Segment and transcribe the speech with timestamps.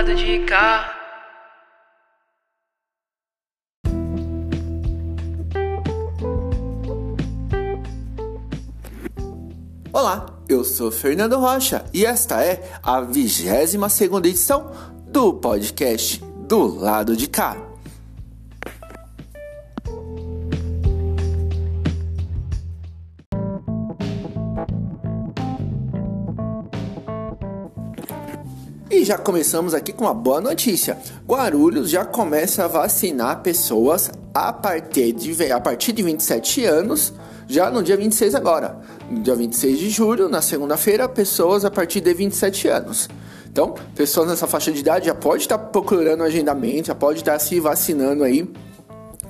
[0.00, 0.96] lado de cá.
[9.92, 14.72] Olá, eu sou Fernando Rocha e esta é a 22 segunda edição
[15.06, 17.69] do podcast do lado de cá.
[29.10, 30.96] Já começamos aqui com uma boa notícia.
[31.26, 37.12] Guarulhos já começa a vacinar pessoas a partir de, a partir de 27 anos,
[37.48, 38.78] já no dia 26 agora.
[39.10, 43.08] No dia 26 de julho, na segunda-feira, pessoas a partir de 27 anos.
[43.50, 47.58] Então, pessoas nessa faixa de idade já pode estar procurando agendamento, já pode estar se
[47.58, 48.48] vacinando aí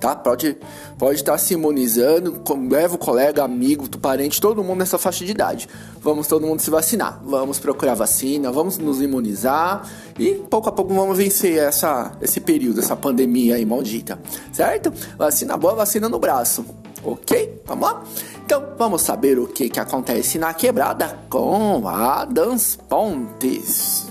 [0.00, 0.16] tá?
[0.16, 0.56] Pode
[0.98, 5.30] pode estar se imunizando, leva o colega, amigo, tu parente, todo mundo nessa faixa de
[5.30, 5.68] idade.
[6.00, 10.92] Vamos todo mundo se vacinar, vamos procurar vacina, vamos nos imunizar e pouco a pouco
[10.94, 14.18] vamos vencer essa esse período, essa pandemia aí maldita,
[14.52, 14.92] certo?
[15.16, 16.64] Vacina boa, vacina no braço.
[17.02, 17.62] OK?
[17.64, 18.02] Vamos lá?
[18.44, 24.09] Então, vamos saber o que que acontece na quebrada com Adams Pontes.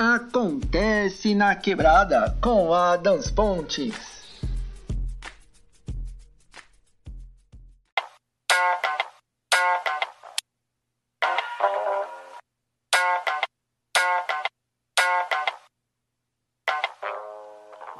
[0.00, 4.19] Acontece na quebrada com Adams Pontes.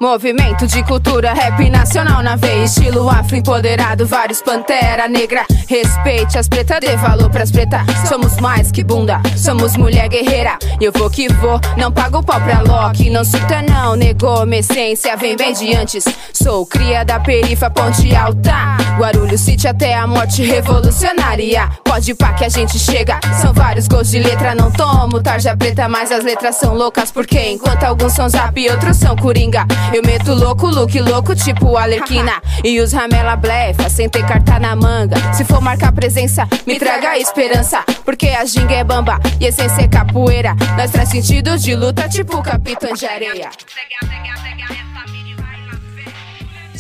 [0.03, 5.45] Movimento de cultura, rap nacional na veia Estilo afro empoderado, vários pantera negra.
[5.69, 10.59] Respeite as pretas, dê valor pras pretas Somos mais que bunda, somos mulher guerreira.
[10.81, 15.15] Eu vou que vou, não pago pau pra Loki Não surta não, negou minha essência,
[15.19, 16.05] vem bem de antes.
[16.33, 18.79] Sou cria da perifa, ponte alta.
[18.99, 21.69] Guarulhos City até a morte revolucionária.
[21.85, 25.89] Pode pá que a gente chega, são vários gols de letra Não tomo tarja preta,
[25.89, 30.33] mas as letras são loucas Porque enquanto alguns são zap outros são coringa eu meto
[30.35, 32.41] louco, look louco, tipo Alerquina.
[32.63, 35.17] E os ramela blefa, sem ter carta na manga.
[35.35, 37.83] Se for marcar presença, me traga esperança.
[38.05, 40.55] Porque a ginga é bamba e essência é capoeira.
[40.77, 43.51] Nós traz sentido de luta, tipo capitão de areia.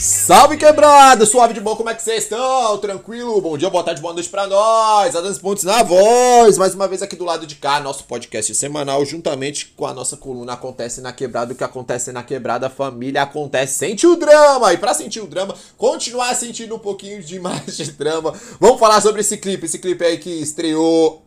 [0.00, 2.78] Salve quebrada, suave de bom, como é que vocês estão?
[2.78, 3.38] Tranquilo?
[3.38, 5.14] Bom dia, boa tarde, boa noite pra nós.
[5.14, 9.04] Adams Pontes na voz, mais uma vez aqui do lado de cá, nosso podcast semanal,
[9.04, 11.52] juntamente com a nossa coluna Acontece na Quebrada.
[11.52, 13.74] O que acontece na quebrada, família, acontece.
[13.74, 14.72] Sente o drama!
[14.72, 19.02] E pra sentir o drama, continuar sentindo um pouquinho de mais de drama, vamos falar
[19.02, 19.66] sobre esse clipe.
[19.66, 21.22] Esse clipe aí que estreou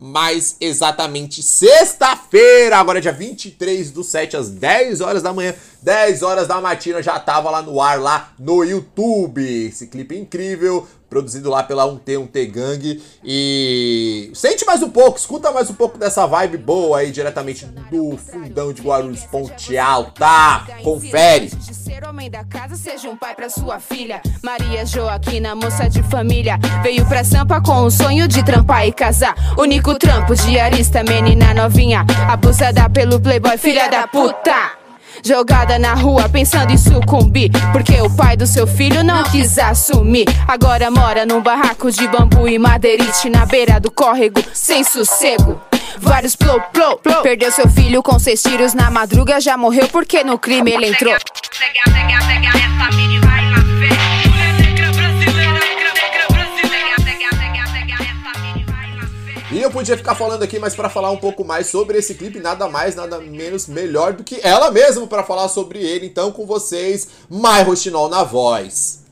[0.00, 6.46] mais exatamente sexta-feira, agora dia 23 do 7 às 10 horas da manhã, 10 horas
[6.46, 9.42] da matina já tava lá no ar lá no YouTube.
[9.66, 13.02] Esse clipe incrível, produzido lá pela 1T, 1T Gang.
[13.24, 18.16] E sente mais um pouco, escuta mais um pouco dessa vibe boa aí, diretamente do
[18.16, 20.64] fundão de Guarulhos, Ponte Alta.
[20.82, 21.50] Confere.
[21.72, 24.20] Ser homem da casa, seja um pai pra sua filha.
[24.42, 29.34] Maria Joaquina, moça de família, veio pra Sampa com o sonho de trampar e casar.
[29.58, 34.77] Único trampo, diarista, menina novinha, abusada pelo playboy, filha da puta.
[35.24, 37.50] Jogada na rua pensando em sucumbir.
[37.72, 40.26] Porque o pai do seu filho não quis assumir.
[40.46, 45.60] Agora mora num barraco de bambu e madeirite na beira do córrego, sem sossego.
[45.98, 47.22] Vários plou, plou, plou.
[47.22, 51.14] Perdeu seu filho com seis tiros na madruga, já morreu porque no crime ele entrou.
[51.14, 54.17] Essa mini vai lá,
[59.58, 62.38] E eu podia ficar falando aqui, mas para falar um pouco mais sobre esse clipe,
[62.38, 66.06] nada mais, nada menos melhor do que ela mesma para falar sobre ele.
[66.06, 69.02] Então, com vocês, Mai Rochinol na voz.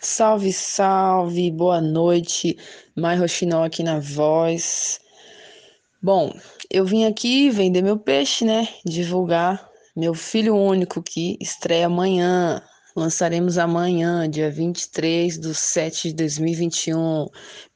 [0.00, 2.56] Salve, salve, boa noite.
[2.96, 5.00] Mai Rochinol aqui na voz.
[6.02, 6.32] Bom,
[6.70, 8.66] eu vim aqui vender meu peixe, né?
[8.86, 12.62] Divulgar meu filho único que estreia amanhã,
[12.96, 17.26] lançaremos amanhã, dia 23 de 7 de 2021,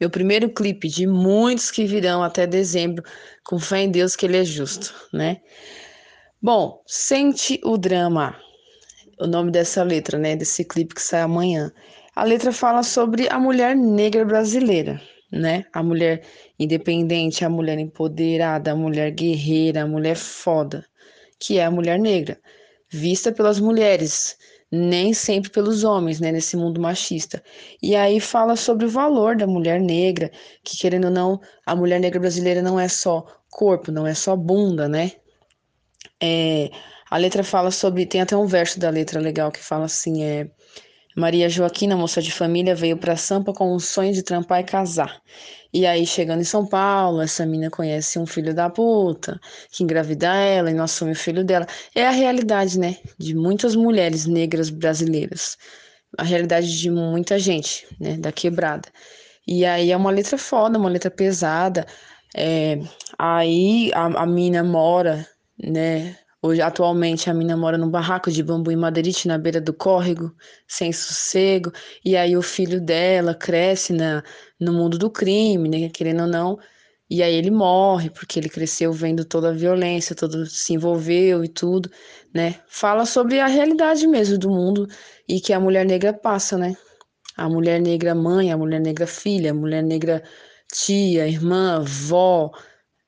[0.00, 3.04] meu primeiro clipe de muitos que virão até dezembro,
[3.44, 5.42] com fé em Deus que Ele é justo, né?
[6.40, 8.34] Bom, Sente o Drama,
[9.20, 10.34] o nome dessa letra, né?
[10.34, 11.70] Desse clipe que sai amanhã.
[12.16, 15.00] A letra fala sobre a mulher negra brasileira,
[15.30, 15.66] né?
[15.70, 16.22] A mulher
[16.58, 20.84] independente, a mulher empoderada, a mulher guerreira, a mulher foda,
[21.38, 22.40] que é a mulher negra,
[22.88, 24.36] vista pelas mulheres
[24.70, 27.42] nem sempre pelos homens, né, nesse mundo machista.
[27.82, 30.30] E aí fala sobre o valor da mulher negra,
[30.62, 34.36] que querendo ou não, a mulher negra brasileira não é só corpo, não é só
[34.36, 35.12] bunda, né?
[36.22, 36.70] É,
[37.10, 40.48] a letra fala sobre, tem até um verso da letra legal que fala assim, é
[41.16, 45.20] Maria Joaquina, moça de família, veio para Sampa com o sonho de trampar e casar.
[45.72, 49.40] E aí, chegando em São Paulo, essa menina conhece um filho da puta,
[49.70, 51.66] que engravida ela e não assume o filho dela.
[51.94, 55.56] É a realidade, né, de muitas mulheres negras brasileiras.
[56.18, 58.88] A realidade de muita gente, né, da quebrada.
[59.46, 61.86] E aí é uma letra foda, uma letra pesada.
[62.36, 62.80] É,
[63.18, 65.26] aí a, a mina mora,
[65.62, 69.74] né, Hoje, atualmente, a mina mora num barraco de bambu em Madeirite, na beira do
[69.74, 70.34] córrego,
[70.66, 71.70] sem sossego.
[72.04, 74.22] E aí o filho dela cresce na,
[74.58, 75.88] no mundo do crime, né?
[75.90, 76.58] Querendo ou não.
[77.10, 81.48] E aí ele morre, porque ele cresceu vendo toda a violência, todo se envolveu e
[81.48, 81.90] tudo,
[82.32, 82.54] né?
[82.68, 84.86] Fala sobre a realidade mesmo do mundo
[85.28, 86.74] e que a mulher negra passa, né?
[87.36, 90.22] A mulher negra mãe, a mulher negra filha, a mulher negra
[90.72, 92.50] tia, irmã, avó,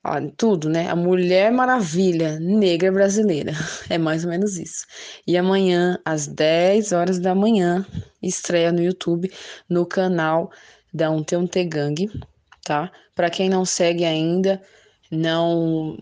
[0.03, 0.89] ah, tudo, né?
[0.89, 3.53] A Mulher Maravilha Negra Brasileira.
[3.89, 4.85] É mais ou menos isso.
[5.25, 7.85] E amanhã, às 10 horas da manhã,
[8.21, 9.31] estreia no YouTube,
[9.69, 10.51] no canal
[10.93, 12.09] da Unte Unte Gang,
[12.63, 12.91] tá?
[13.15, 14.61] Para quem não segue ainda,
[15.11, 15.97] não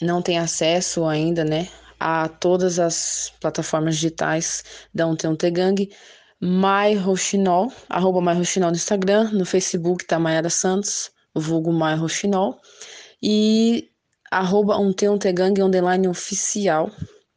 [0.00, 1.68] não tem acesso ainda, né,
[1.98, 4.62] a todas as plataformas digitais
[4.94, 5.90] da Unte Unte Gang,
[6.40, 12.58] Mai Rochinol, arroba Mai Rochinol no Instagram, no Facebook tá Mayara Santos, vulgo Mai Rochinol
[13.22, 13.90] e
[14.30, 16.90] arroba um gang underline oficial,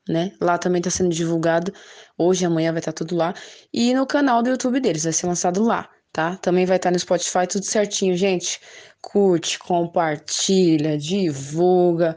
[0.07, 0.31] né?
[0.39, 1.73] Lá também está sendo divulgado.
[2.17, 3.33] Hoje, amanhã vai estar tá tudo lá.
[3.73, 6.37] E no canal do YouTube deles, vai ser lançado lá, tá?
[6.37, 8.59] Também vai estar tá no Spotify, tudo certinho, gente.
[9.01, 12.15] Curte, compartilha, divulga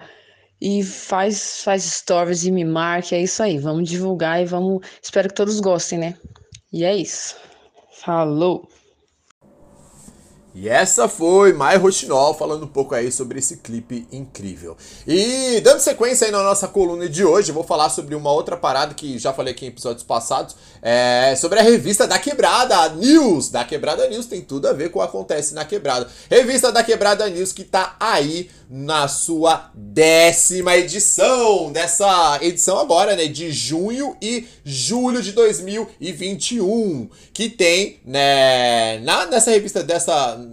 [0.60, 3.14] e faz, faz stories e me marque.
[3.14, 3.58] É isso aí.
[3.58, 4.86] Vamos divulgar e vamos.
[5.02, 6.14] Espero que todos gostem, né?
[6.72, 7.36] E é isso.
[7.92, 8.68] Falou!
[10.58, 14.74] E essa foi Mai Rochinol falando um pouco aí sobre esse clipe incrível.
[15.06, 18.94] E dando sequência aí na nossa coluna de hoje, vou falar sobre uma outra parada
[18.94, 23.50] que já falei aqui em episódios passados, é sobre a revista da Quebrada, News.
[23.50, 26.08] Da Quebrada News tem tudo a ver com o que acontece na Quebrada.
[26.30, 33.26] Revista da Quebrada News que tá aí na sua décima edição, dessa edição agora, né,
[33.26, 40.45] de junho e julho de 2021, que tem, né, na, nessa revista dessa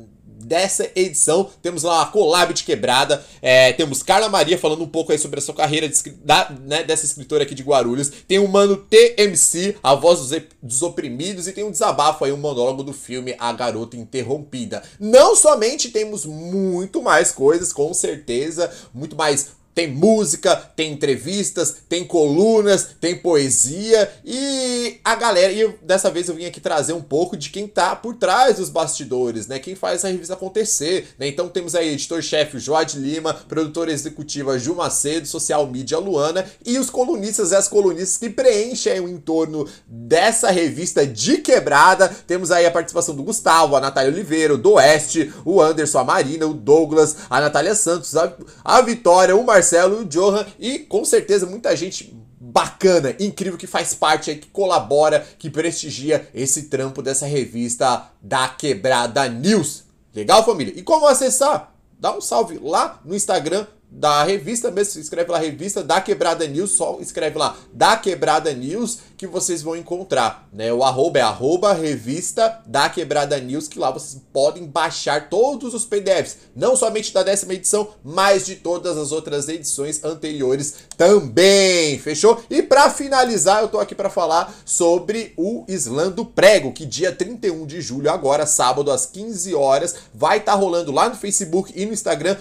[0.43, 1.49] dessa edição.
[1.61, 3.23] Temos lá a collab de quebrada.
[3.41, 6.83] É, temos Carla Maria falando um pouco aí sobre a sua carreira de, da, né,
[6.83, 8.11] dessa escritora aqui de Guarulhos.
[8.27, 11.47] Tem o mano TMC, a voz dos, dos oprimidos.
[11.47, 14.83] E tem um desabafo aí, um monólogo do filme A Garota Interrompida.
[14.99, 22.05] Não somente temos muito mais coisas, com certeza, muito mais tem música, tem entrevistas, tem
[22.05, 25.51] colunas, tem poesia e a galera.
[25.51, 28.69] E dessa vez eu vim aqui trazer um pouco de quem tá por trás dos
[28.69, 29.59] bastidores, né?
[29.59, 31.27] Quem faz essa revista acontecer, né?
[31.27, 36.89] Então temos aí editor-chefe Joad Lima, produtora executiva Ju Macedo, social media Luana e os
[36.89, 42.09] colunistas e as colunistas que preenchem o entorno dessa revista de quebrada.
[42.27, 46.45] Temos aí a participação do Gustavo, a Natália Oliveira, do Oeste, o Anderson, a Marina,
[46.45, 48.31] o Douglas, a Natália Santos, a,
[48.63, 53.65] a Vitória, o Marcelo Marcelo o Johan e com certeza muita gente bacana, incrível que
[53.65, 59.85] faz parte aí, que colabora, que prestigia esse trampo dessa revista da Quebrada News.
[60.13, 60.73] Legal, família?
[60.75, 61.73] E como acessar?
[61.97, 63.65] Dá um salve lá no Instagram
[63.95, 68.97] da revista mesmo, escreve lá revista da Quebrada News, só escreve lá da Quebrada News
[69.15, 70.73] que vocês vão encontrar, né?
[70.73, 75.85] O arroba é arroba revista da Quebrada News, que lá vocês podem baixar todos os
[75.85, 82.43] PDFs, não somente da décima edição, mas de todas as outras edições anteriores também, fechou?
[82.49, 87.11] E para finalizar, eu tô aqui para falar sobre o Slam do Prego, que dia
[87.11, 91.71] 31 de julho, agora sábado às 15 horas, vai estar tá rolando lá no Facebook
[91.75, 92.35] e no Instagram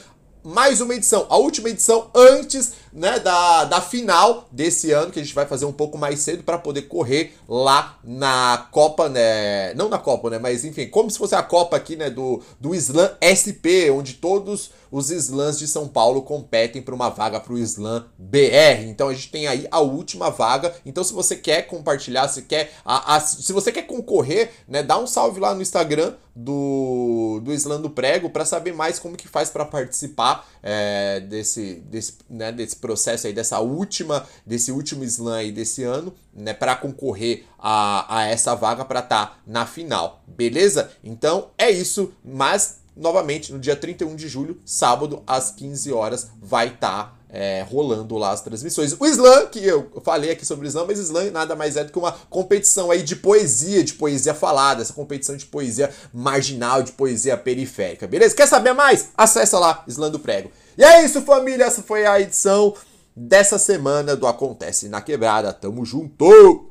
[0.45, 5.23] mais uma edição, a última edição antes né, da, da final desse ano, que a
[5.23, 9.73] gente vai fazer um pouco mais cedo para poder correr lá na Copa, né?
[9.75, 10.39] Não na Copa, né?
[10.39, 12.11] Mas enfim, como se fosse a Copa aqui, né?
[12.11, 17.41] Do, do Slam SP, onde todos os slams de São Paulo competem para uma vaga
[17.41, 18.85] para o Slam BR.
[18.87, 20.75] Então a gente tem aí a última vaga.
[20.85, 24.83] Então se você quer compartilhar, se quer, a, a, se você quer concorrer, né?
[24.83, 29.17] Dá um salve lá no Instagram do, do Slam do Prego para saber mais como
[29.17, 35.05] que faz para participar é, desse, desse, né, desse processo aí, dessa última, desse último
[35.05, 39.67] slam aí desse ano, né, para concorrer a, a essa vaga para estar tá na
[39.67, 40.91] final, beleza?
[41.03, 46.69] Então é isso, mas novamente no dia 31 de julho, sábado às 15 horas, vai
[46.69, 47.05] estar.
[47.17, 48.95] Tá é, rolando lá as transmissões.
[49.01, 51.91] O slam, que eu falei aqui sobre o slam, mas slam nada mais é do
[51.91, 56.93] que uma competição aí de poesia, de poesia falada, essa competição de poesia marginal, de
[56.93, 58.37] poesia periférica, beleza?
[58.37, 59.09] Quer saber mais?
[59.17, 60.51] Acessa lá, Slam do Prego.
[60.77, 62.75] E é isso, família, essa foi a edição
[63.17, 65.55] dessa semana do Acontece na Quebrada.
[65.55, 66.69] Tamo junto!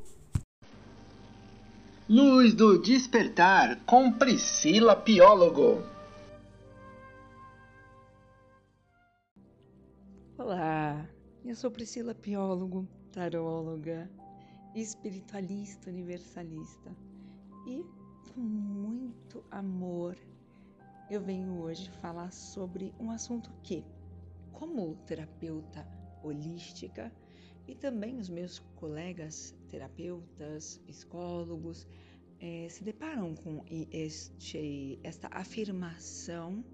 [2.08, 5.91] Luz do Despertar com Priscila Piólogo.
[10.44, 11.08] Olá,
[11.46, 14.10] eu sou Priscila Piólogo, taróloga,
[14.74, 16.98] espiritualista universalista.
[17.68, 17.86] E
[18.34, 20.18] com muito amor
[21.12, 23.86] eu venho hoje falar sobre um assunto que,
[24.52, 25.88] como terapeuta
[26.24, 27.14] holística
[27.68, 31.88] e também os meus colegas terapeutas, psicólogos,
[32.40, 36.66] eh, se deparam com este, esta afirmação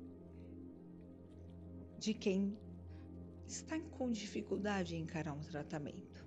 [2.00, 2.58] de quem
[3.48, 6.26] está com dificuldade em encarar um tratamento.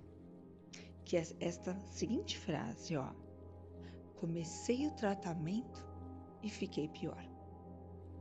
[1.05, 3.13] Que é esta seguinte frase, ó.
[4.15, 5.85] Comecei o tratamento
[6.41, 7.23] e fiquei pior.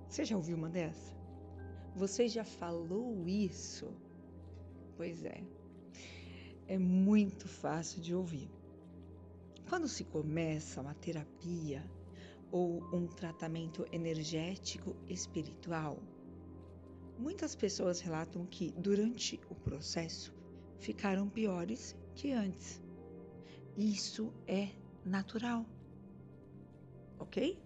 [0.09, 1.15] Você já ouviu uma dessa?
[1.95, 3.93] Você já falou isso?
[4.97, 5.43] Pois é.
[6.67, 8.51] É muito fácil de ouvir.
[9.69, 11.85] Quando se começa uma terapia
[12.51, 15.99] ou um tratamento energético espiritual,
[17.21, 20.35] Muitas pessoas relatam que, durante o processo,
[20.79, 22.83] ficaram piores que antes.
[23.77, 24.71] Isso é
[25.05, 25.67] natural.
[27.19, 27.63] Ok?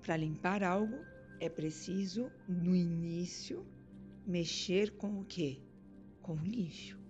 [0.00, 0.94] Para limpar algo,
[1.40, 3.66] é preciso, no início,
[4.24, 5.60] mexer com o quê?
[6.22, 7.00] Com o lixo.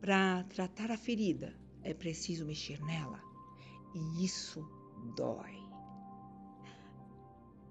[0.00, 3.22] Para tratar a ferida, é preciso mexer nela.
[3.94, 4.68] E isso
[5.16, 5.62] dói.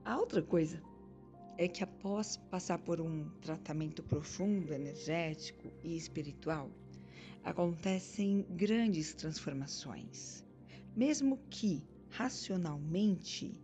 [0.06, 0.93] A outra coisa
[1.58, 6.70] é que após passar por um tratamento profundo, energético e espiritual,
[7.44, 10.44] acontecem grandes transformações,
[10.96, 13.56] mesmo que racionalmente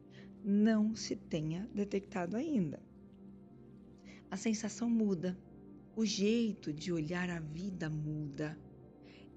[0.44, 2.80] não se tenha detectado ainda.
[4.30, 5.38] A sensação muda,
[5.96, 8.58] o jeito de olhar a vida muda,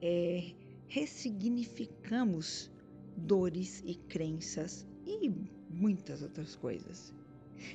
[0.01, 0.53] é,
[0.87, 2.71] ressignificamos
[3.17, 5.31] dores e crenças e
[5.71, 7.15] muitas outras coisas.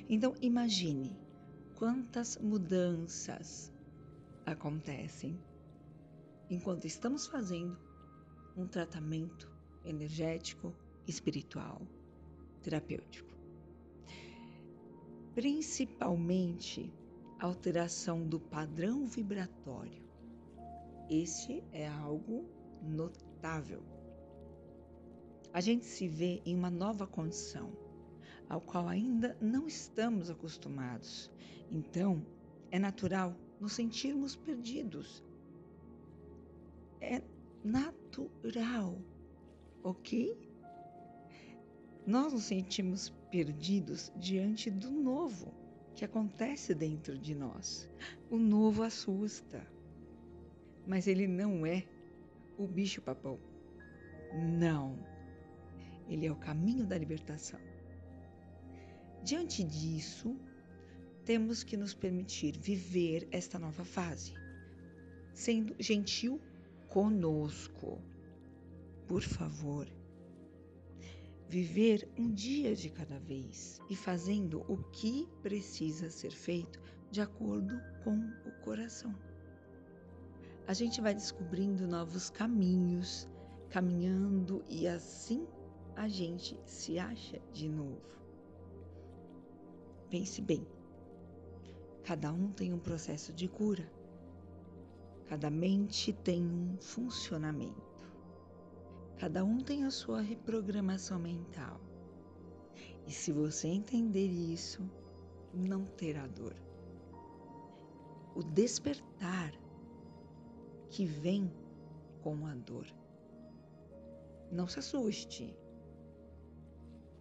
[0.10, 1.18] Então imagine
[1.76, 3.72] quantas mudanças
[4.46, 5.40] acontecem
[6.50, 7.78] enquanto estamos fazendo
[8.56, 9.52] um tratamento
[9.86, 10.74] energético,
[11.06, 11.82] espiritual,
[12.62, 13.36] terapêutico.
[15.36, 16.92] Principalmente
[17.40, 20.02] alteração do padrão vibratório.
[21.10, 22.50] Este é algo
[22.82, 23.84] notável.
[25.54, 27.72] A gente se vê em uma nova condição
[28.50, 31.32] ao qual ainda não estamos acostumados.
[31.72, 32.26] Então,
[32.72, 35.24] é natural nos sentirmos perdidos.
[37.02, 37.22] É
[37.64, 38.98] natural,
[39.84, 40.38] ok?
[42.06, 45.54] Nós nos sentimos perdidos diante do novo
[45.94, 47.90] que acontece dentro de nós.
[48.30, 49.66] O novo assusta,
[50.86, 51.86] mas ele não é
[52.58, 53.40] o bicho-papão.
[54.34, 54.98] Não.
[56.08, 57.60] Ele é o caminho da libertação.
[59.24, 60.36] Diante disso,
[61.26, 64.34] temos que nos permitir viver esta nova fase,
[65.34, 66.42] sendo gentil
[66.88, 68.02] conosco.
[69.08, 69.88] Por favor,
[71.50, 76.80] viver um dia de cada vez e fazendo o que precisa ser feito
[77.12, 79.14] de acordo com o coração.
[80.68, 83.28] A gente vai descobrindo novos caminhos,
[83.70, 85.48] caminhando e assim
[85.96, 88.02] a gente se acha de novo.
[90.10, 90.66] Pense bem.
[92.04, 93.92] Cada um tem um processo de cura.
[95.26, 98.08] Cada mente tem um funcionamento.
[99.18, 101.82] Cada um tem a sua reprogramação mental.
[103.06, 104.90] E se você entender isso,
[105.54, 106.56] não terá dor.
[108.34, 109.52] O despertar
[110.90, 111.52] que vem
[112.22, 112.88] com a dor.
[114.50, 115.54] Não se assuste.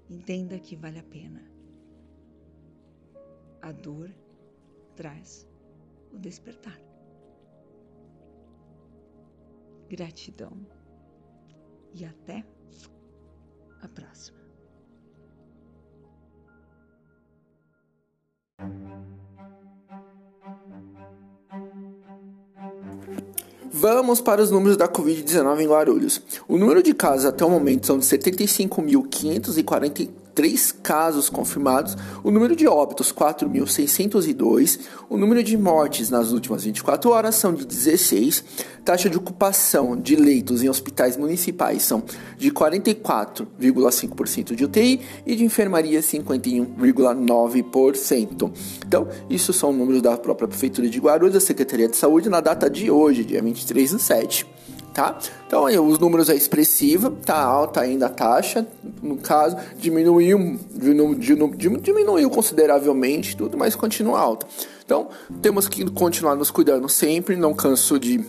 [0.09, 1.56] Entenda que vale a pena
[3.67, 4.11] a dor
[4.95, 5.45] traz
[6.13, 6.81] o despertar.
[9.89, 10.53] Gratidão
[11.93, 12.45] e até
[13.83, 14.39] a próxima.
[23.73, 26.23] Vamos para os números da Covid-19 em Guarulhos.
[26.47, 32.55] O número de casos até o momento são de 75.540 três casos confirmados, o número
[32.55, 38.45] de óbitos 4.602, o número de mortes nas últimas 24 horas são de 16,
[38.85, 42.03] taxa de ocupação de leitos em hospitais municipais são
[42.37, 48.53] de 44,5% de UTI e de enfermaria 51,9%.
[48.87, 52.69] Então, isso são números da própria Prefeitura de Guarulhos, da Secretaria de Saúde, na data
[52.69, 54.47] de hoje, dia 23 do 7
[54.97, 55.19] tá?
[55.47, 58.67] Então aí, os números é expressiva, tá alta ainda a taxa,
[59.03, 60.59] no caso, diminuiu,
[61.79, 64.47] diminuiu consideravelmente tudo, mas continua alta.
[64.83, 65.09] Então,
[65.43, 68.25] temos que continuar nos cuidando sempre, não canso de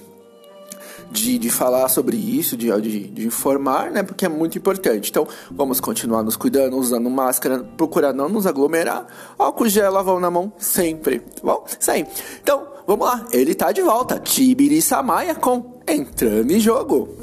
[1.10, 4.04] de, de falar sobre isso, de, de, de, informar, né?
[4.04, 5.10] Porque é muito importante.
[5.10, 9.08] Então, vamos continuar nos cuidando, usando máscara, procurar não nos aglomerar,
[9.40, 11.66] álcool gel, lavão na mão sempre, tá bom?
[11.80, 12.06] Isso aí.
[12.44, 13.26] Então, vamos lá.
[13.32, 14.20] Ele tá de volta.
[14.20, 17.18] Tibiri Samaya com Entrando em Jogo.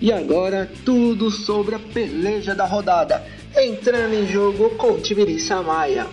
[0.00, 3.24] E agora, tudo sobre a peleja da rodada.
[3.56, 6.08] Entrando em jogo com Tibiri Samaya.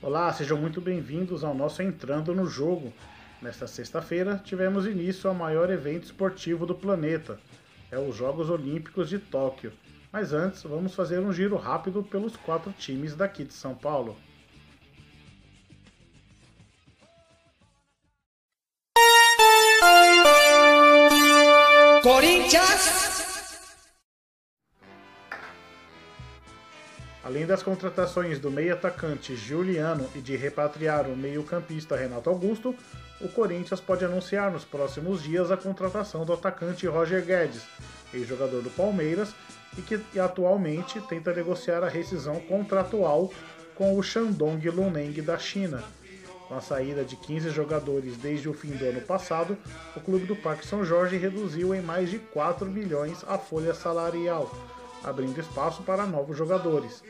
[0.00, 2.94] Olá, sejam muito bem-vindos ao nosso Entrando no Jogo.
[3.42, 7.38] Nesta sexta-feira, tivemos início ao maior evento esportivo do planeta,
[7.90, 9.70] é os Jogos Olímpicos de Tóquio.
[10.12, 14.16] Mas antes, vamos fazer um giro rápido pelos quatro times daqui de São Paulo.
[22.02, 23.10] Corinthians!
[27.22, 32.74] Além das contratações do meio atacante Juliano e de repatriar o meio-campista Renato Augusto,
[33.20, 37.62] o Corinthians pode anunciar nos próximos dias a contratação do atacante Roger Guedes,
[38.12, 39.32] ex-jogador do Palmeiras
[39.76, 43.32] e que atualmente tenta negociar a rescisão contratual
[43.74, 45.82] com o Shandong Luneng da China.
[46.48, 49.56] Com a saída de 15 jogadores desde o fim do ano passado,
[49.96, 54.52] o clube do Parque São Jorge reduziu em mais de 4 milhões a folha salarial,
[55.04, 57.02] abrindo espaço para novos jogadores.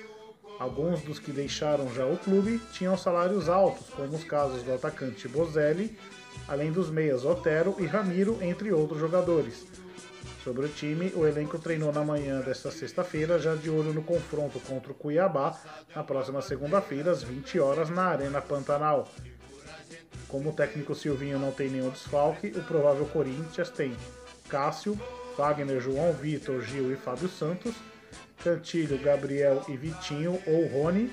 [0.59, 5.26] Alguns dos que deixaram já o clube tinham salários altos, como os casos do atacante
[5.26, 5.97] Bozelli,
[6.47, 9.67] além dos meias Otero e Ramiro, entre outros jogadores.
[10.42, 14.59] Sobre o time, o elenco treinou na manhã desta sexta-feira, já de olho no confronto
[14.61, 15.54] contra o Cuiabá,
[15.94, 19.06] na próxima segunda-feira, às 20 horas, na Arena Pantanal.
[20.28, 23.95] Como o técnico Silvinho não tem nenhum desfalque, o provável Corinthians tem
[24.49, 24.99] Cássio,
[25.36, 27.75] Wagner, João Vitor, Gil e Fábio Santos,
[28.43, 31.10] Cantilho, Gabriel e Vitinho ou Rony.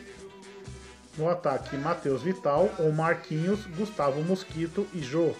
[1.18, 5.36] No ataque, Matheus Vital ou Marquinhos, Gustavo Mosquito e Jô.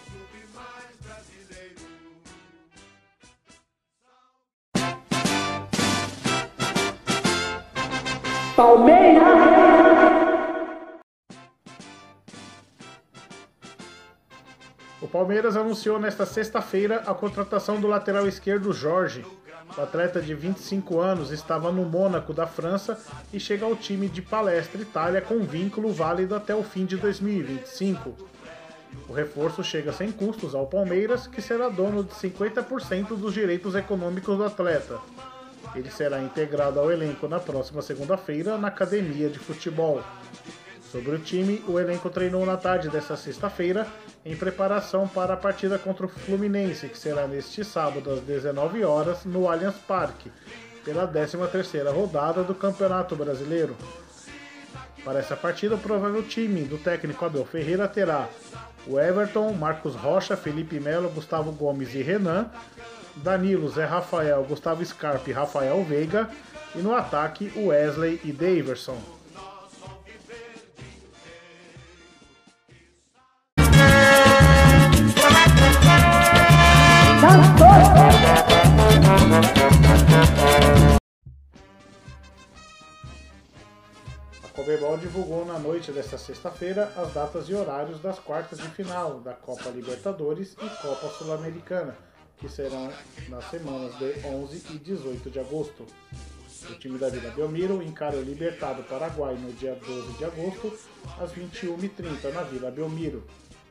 [8.58, 9.22] Palmeiras!
[15.00, 19.24] O Palmeiras anunciou nesta sexta-feira a contratação do lateral esquerdo Jorge,
[19.76, 22.98] o atleta de 25 anos estava no Mônaco da França
[23.32, 28.12] e chega ao time de Palestra Itália com vínculo válido até o fim de 2025.
[29.08, 34.36] O reforço chega sem custos ao Palmeiras, que será dono de 50% dos direitos econômicos
[34.36, 34.98] do atleta.
[35.74, 40.02] Ele será integrado ao elenco na próxima segunda-feira na academia de futebol.
[40.90, 43.86] Sobre o time, o elenco treinou na tarde desta sexta-feira
[44.24, 49.24] em preparação para a partida contra o Fluminense, que será neste sábado às 19 horas
[49.24, 50.32] no Allianz Parque,
[50.84, 53.76] pela 13ª rodada do Campeonato Brasileiro.
[55.04, 58.28] Para essa partida, o provável time do técnico Abel Ferreira terá
[58.86, 62.50] o Everton, Marcos Rocha, Felipe Melo, Gustavo Gomes e Renan,
[63.22, 66.28] Danilo, Zé Rafael, Gustavo Scarpe Rafael Veiga,
[66.74, 68.98] e no ataque Wesley e Daverson.
[84.44, 89.20] A Comebol divulgou na noite desta sexta-feira as datas e horários das quartas de final
[89.20, 91.96] da Copa Libertadores e Copa Sul-Americana,
[92.38, 92.92] que serão
[93.28, 95.84] nas semanas de 11 e 18 de agosto.
[96.70, 100.72] O time da Vila Belmiro encara o Libertado Paraguai no dia 12 de agosto,
[101.18, 103.24] às 21h30 na Vila Belmiro.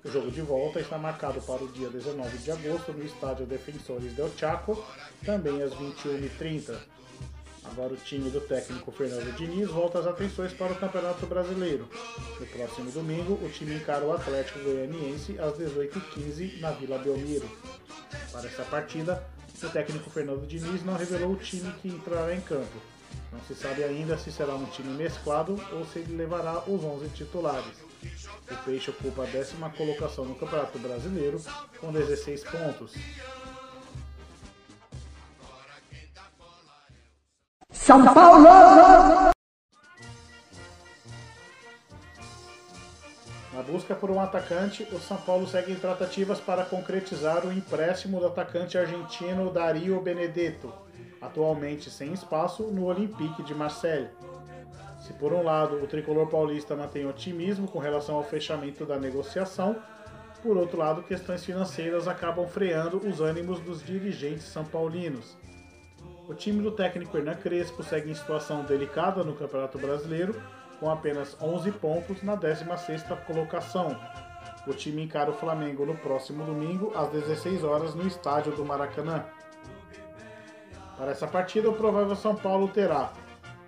[0.03, 4.13] O jogo de volta está marcado para o dia 19 de agosto no estádio Defensores
[4.13, 4.81] del Chaco,
[5.25, 6.77] também às 21h30.
[7.71, 11.87] Agora o time do técnico Fernando Diniz volta as atenções para o Campeonato Brasileiro.
[12.39, 17.49] No próximo domingo, o time encara o Atlético Goianiense às 18h15 na Vila Belmiro.
[18.31, 19.23] Para essa partida,
[19.61, 22.77] o técnico Fernando Diniz não revelou o time que entrará em campo.
[23.31, 27.09] Não se sabe ainda se será um time mesclado ou se ele levará os 11
[27.09, 27.87] titulares.
[28.49, 31.41] O Peixe ocupa a décima colocação no Campeonato Brasileiro
[31.79, 32.93] com 16 pontos.
[37.87, 38.43] São Paulo!
[43.53, 48.19] Na busca por um atacante, o São Paulo segue em tratativas para concretizar o empréstimo
[48.19, 50.73] do atacante argentino Dario Benedetto,
[51.21, 54.09] atualmente sem espaço no Olympique de Marseille.
[54.99, 59.77] Se por um lado o tricolor paulista mantém otimismo com relação ao fechamento da negociação,
[60.43, 65.35] Por outro lado, questões financeiras acabam freando os ânimos dos dirigentes são paulinos.
[66.27, 70.35] O time do técnico Hernan Crespo segue em situação delicada no Campeonato Brasileiro,
[70.77, 73.97] com apenas 11 pontos na 16ª colocação.
[74.67, 79.23] O time encara o Flamengo no próximo domingo, às 16 horas, no estádio do Maracanã.
[80.97, 83.13] Para essa partida, o provável São Paulo terá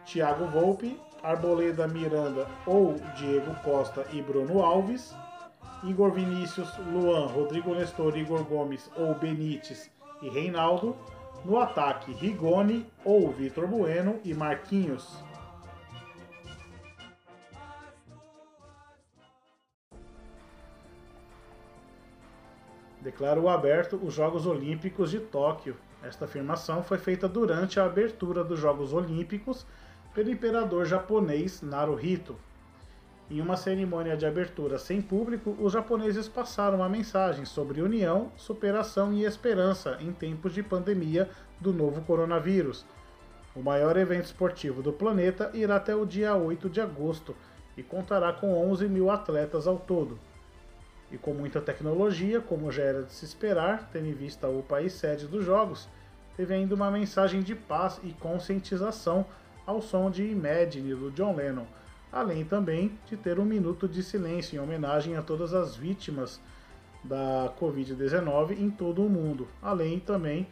[0.06, 5.16] Thiago Volpe, Arboleda Miranda ou Diego Costa e Bruno Alves,
[5.86, 9.90] Igor Vinícius, Luan, Rodrigo Nestor, Igor Gomes ou Benítez
[10.22, 10.98] e Reinaldo,
[11.46, 15.24] no ataque, Rigoni ou Vitor Bueno e Marquinhos.
[23.02, 25.78] Declaro aberto os Jogos Olímpicos de Tóquio.
[26.04, 29.66] Esta afirmação foi feita durante a abertura dos Jogos Olímpicos
[30.14, 32.36] pelo imperador japonês Naruhito.
[33.32, 39.14] Em uma cerimônia de abertura sem público, os japoneses passaram uma mensagem sobre união, superação
[39.14, 42.88] e esperança em tempos de pandemia do novo coronavírus.
[43.56, 47.36] O maior evento esportivo do planeta irá até o dia 8 de agosto
[47.78, 50.18] e contará com 11 mil atletas ao todo.
[51.12, 54.94] E com muita tecnologia, como já era de se esperar, tendo em vista o país
[54.94, 55.88] sede dos Jogos,
[56.36, 59.24] teve ainda uma mensagem de paz e conscientização
[59.68, 61.66] ao som de Imagine do John Lennon
[62.12, 66.40] além também de ter um minuto de silêncio em homenagem a todas as vítimas
[67.04, 69.48] da Covid-19 em todo o mundo.
[69.62, 70.48] Além também,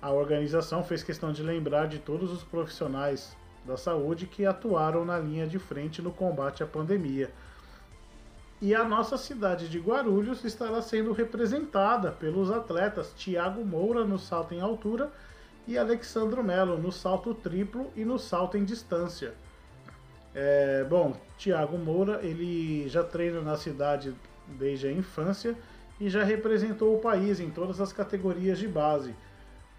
[0.00, 5.18] a organização fez questão de lembrar de todos os profissionais da saúde que atuaram na
[5.18, 7.30] linha de frente no combate à pandemia.
[8.60, 14.54] E a nossa cidade de Guarulhos estará sendo representada pelos atletas Tiago Moura no salto
[14.54, 15.12] em altura
[15.66, 19.34] e Alexandro Melo no salto triplo e no salto em distância.
[20.34, 24.14] É, bom, Tiago Moura, ele já treina na cidade
[24.46, 25.56] desde a infância
[26.00, 29.14] e já representou o país em todas as categorias de base.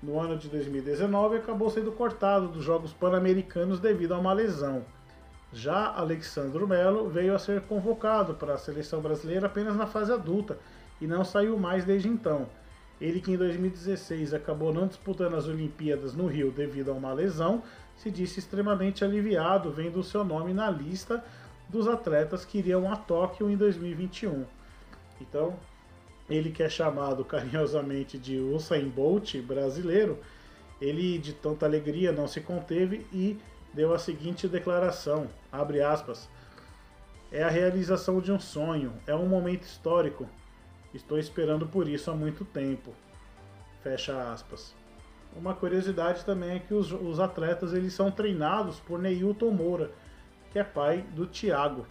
[0.01, 4.85] No ano de 2019, acabou sendo cortado dos Jogos Pan-Americanos devido a uma lesão.
[5.51, 10.57] Já Alexandro Melo veio a ser convocado para a seleção brasileira apenas na fase adulta
[11.01, 12.47] e não saiu mais desde então.
[12.99, 17.63] Ele que em 2016 acabou não disputando as Olimpíadas no Rio devido a uma lesão,
[17.95, 21.23] se disse extremamente aliviado vendo o seu nome na lista
[21.69, 24.45] dos atletas que iriam a Tóquio em 2021.
[25.21, 25.55] Então,
[26.29, 30.19] ele que é chamado carinhosamente de Usain Bolt brasileiro,
[30.81, 33.37] ele de tanta alegria não se conteve e
[33.73, 36.29] deu a seguinte declaração, abre aspas,
[37.31, 40.27] é a realização de um sonho, é um momento histórico.
[40.93, 42.93] Estou esperando por isso há muito tempo.
[43.83, 44.73] Fecha aspas.
[45.35, 49.91] Uma curiosidade também é que os, os atletas eles são treinados por Neilton Moura,
[50.51, 51.85] que é pai do Thiago.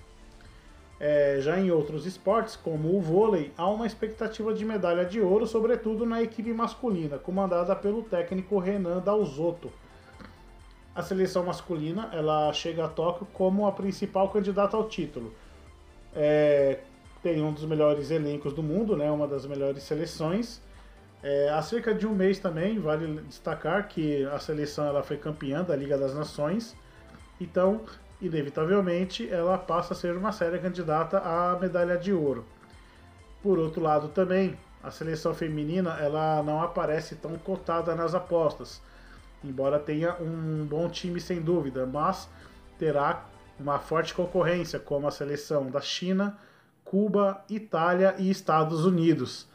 [1.00, 5.46] É, já em outros esportes, como o vôlei, há uma expectativa de medalha de ouro,
[5.46, 9.70] sobretudo na equipe masculina, comandada pelo técnico Renan Dalzotto.
[10.92, 15.32] A seleção masculina ela chega a Tóquio como a principal candidata ao título.
[16.12, 16.80] É,
[17.22, 20.60] tem um dos melhores elencos do mundo, né, uma das melhores seleções.
[21.22, 25.64] É, há cerca de um mês também, vale destacar que a seleção ela foi campeã
[25.64, 26.76] da Liga das Nações,
[27.40, 27.82] então,
[28.20, 32.44] inevitavelmente, ela passa a ser uma séria candidata à medalha de ouro.
[33.42, 38.80] Por outro lado, também, a seleção feminina ela não aparece tão cotada nas apostas,
[39.44, 42.28] embora tenha um bom time sem dúvida, mas
[42.78, 43.24] terá
[43.58, 46.38] uma forte concorrência, como a seleção da China,
[46.90, 49.46] Cuba, Itália e Estados Unidos.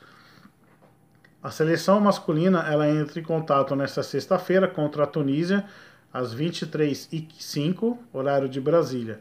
[1.42, 5.66] A seleção masculina ela entra em contato nesta sexta-feira contra a Tunísia,
[6.14, 9.20] às 23h05, horário de Brasília.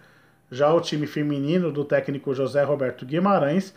[0.50, 3.74] Já o time feminino do técnico José Roberto Guimarães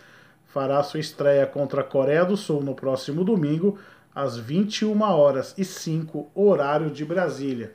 [0.48, 3.80] fará sua estreia contra a Coreia do Sul no próximo domingo,
[4.14, 7.74] às 21 horas e 5, horário de Brasília.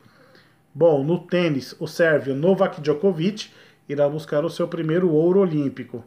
[0.74, 3.50] Bom, no tênis, o sérvio Novak Djokovic
[3.88, 6.04] irá buscar o seu primeiro ouro olímpico.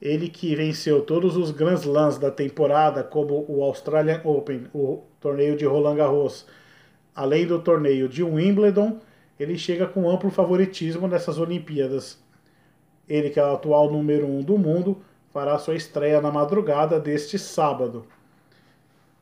[0.00, 5.56] Ele que venceu todos os Grand Slams da temporada, como o Australian Open, o torneio
[5.56, 6.46] de Roland Garros,
[7.14, 9.00] além do torneio de Wimbledon,
[9.38, 12.22] ele chega com amplo favoritismo nessas Olimpíadas.
[13.08, 15.02] Ele, que é o atual número um do mundo,
[15.32, 18.06] fará sua estreia na madrugada deste sábado.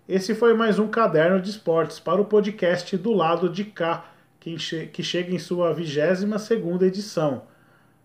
[0.09, 4.59] Esse foi mais um caderno de esportes para o podcast do lado de cá, que
[5.03, 7.43] chega em sua 22 segunda edição.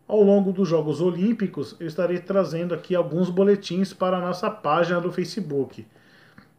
[0.08, 5.02] Ao longo dos Jogos Olímpicos, eu estarei trazendo aqui alguns boletins para a nossa página
[5.02, 5.86] do Facebook,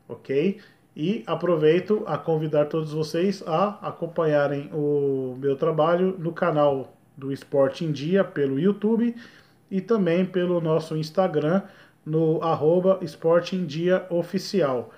[0.06, 0.60] ok?
[0.94, 7.86] E aproveito a convidar todos vocês a acompanharem o meu trabalho no canal do Esporte
[7.86, 9.16] em Dia pelo YouTube
[9.70, 11.62] e também pelo nosso Instagram
[12.04, 14.90] no arroba Esporte em Dia Oficial.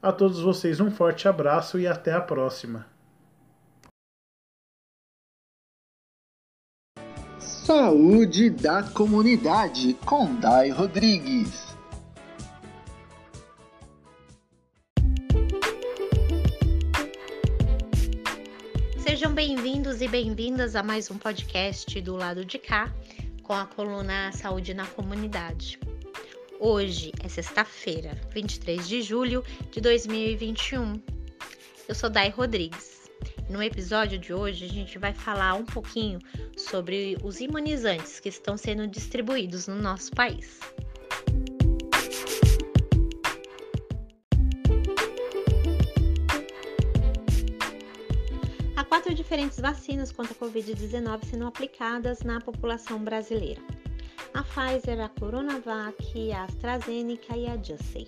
[0.00, 2.86] A todos vocês um forte abraço e até a próxima.
[7.72, 11.68] Saúde da comunidade com Dai Rodrigues.
[18.98, 22.92] Sejam bem-vindos e bem-vindas a mais um podcast do lado de cá
[23.44, 25.78] com a coluna Saúde na Comunidade.
[26.58, 31.00] Hoje é sexta-feira, 23 de julho de 2021.
[31.86, 32.99] Eu sou Dai Rodrigues.
[33.50, 36.20] No episódio de hoje, a gente vai falar um pouquinho
[36.56, 40.60] sobre os imunizantes que estão sendo distribuídos no nosso país.
[48.76, 53.60] Há quatro diferentes vacinas contra a Covid-19 sendo aplicadas na população brasileira
[54.32, 58.06] a Pfizer, a Coronavac, a AstraZeneca e a Janssen.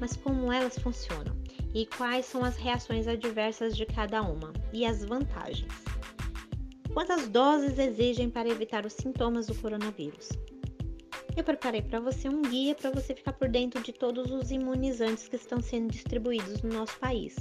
[0.00, 1.45] Mas como elas funcionam?
[1.76, 4.50] E quais são as reações adversas de cada uma?
[4.72, 5.70] E as vantagens?
[6.94, 10.30] Quantas doses exigem para evitar os sintomas do coronavírus?
[11.36, 15.28] Eu preparei para você um guia para você ficar por dentro de todos os imunizantes
[15.28, 17.36] que estão sendo distribuídos no nosso país.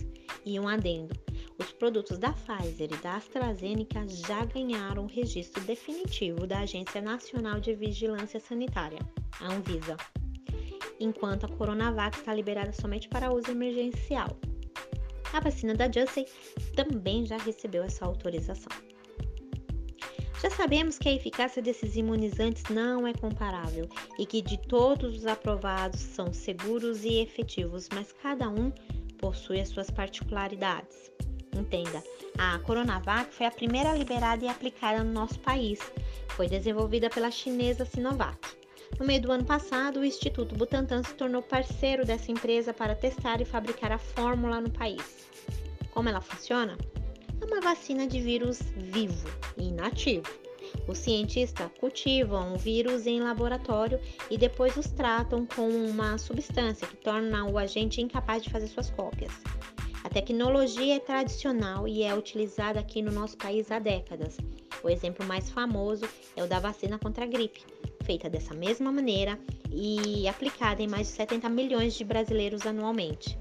[0.46, 1.18] E um adendo:
[1.58, 7.62] os produtos da Pfizer e da AstraZeneca já ganharam o registro definitivo da Agência Nacional
[7.62, 9.00] de Vigilância Sanitária,
[9.40, 9.96] a Anvisa,
[11.00, 14.30] enquanto a Coronavac está liberada somente para uso emergencial.
[15.34, 16.26] A vacina da Janssen
[16.76, 18.72] também já recebeu essa autorização.
[20.42, 25.26] Já sabemos que a eficácia desses imunizantes não é comparável e que de todos os
[25.26, 28.72] aprovados são seguros e efetivos, mas cada um
[29.18, 31.12] possui as suas particularidades.
[31.56, 32.04] Entenda,
[32.38, 35.80] a Coronavac foi a primeira liberada e aplicada no nosso país.
[36.30, 38.38] Foi desenvolvida pela chinesa Sinovac.
[39.00, 43.42] No meio do ano passado, o Instituto Butantan se tornou parceiro dessa empresa para testar
[43.42, 45.28] e fabricar a fórmula no país.
[45.92, 46.78] Como ela funciona?
[47.42, 49.28] É uma vacina de vírus vivo
[49.58, 50.26] e inativo.
[50.88, 56.96] Os cientistas cultivam o vírus em laboratório e depois os tratam com uma substância que
[56.96, 59.32] torna o agente incapaz de fazer suas cópias.
[60.06, 64.38] A tecnologia é tradicional e é utilizada aqui no nosso país há décadas.
[64.84, 67.66] O exemplo mais famoso é o da vacina contra a gripe,
[68.06, 69.40] feita dessa mesma maneira
[69.72, 73.38] e aplicada em mais de 70 milhões de brasileiros anualmente.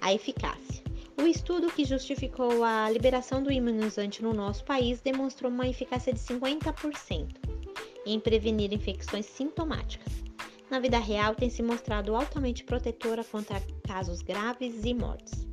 [0.00, 0.82] A eficácia.
[1.20, 6.18] O estudo que justificou a liberação do imunizante no nosso país demonstrou uma eficácia de
[6.18, 7.28] 50%
[8.06, 10.12] em prevenir infecções sintomáticas.
[10.70, 15.46] Na vida real, tem se mostrado altamente protetora contra casos graves e mortes.